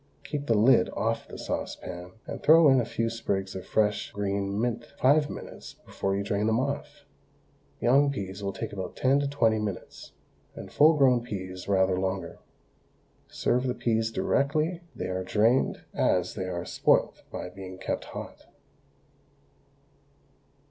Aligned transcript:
Keep 0.23 0.47
the 0.47 0.57
lid 0.57 0.89
off 0.97 1.27
the 1.27 1.37
saucepan 1.37 2.13
and 2.25 2.41
throw 2.41 2.69
in 2.69 2.81
a 2.81 2.85
few 2.85 3.07
sprigs 3.07 3.53
of 3.55 3.67
fresh 3.67 4.11
green 4.11 4.59
mint 4.59 4.83
five 4.97 5.29
minutes 5.29 5.75
before 5.85 6.15
you 6.15 6.23
drain 6.23 6.47
them 6.47 6.59
off. 6.59 7.05
Young 7.79 8.11
peas 8.11 8.41
will 8.41 8.51
take 8.51 8.73
about 8.73 8.95
ten 8.95 9.19
to 9.19 9.27
twenty 9.27 9.59
minutes, 9.59 10.13
and 10.55 10.71
full 10.71 10.95
grown 10.97 11.21
peas 11.21 11.67
rather 11.67 11.99
longer. 11.99 12.39
Serve 13.27 13.67
the 13.67 13.75
peas 13.75 14.09
directly 14.09 14.81
they 14.95 15.05
are 15.07 15.23
drained, 15.23 15.83
as 15.93 16.33
they 16.33 16.45
are 16.49 16.65
spoilt 16.65 17.21
by 17.29 17.47
being 17.49 17.77
kept 17.77 18.05
hot. 18.05 18.47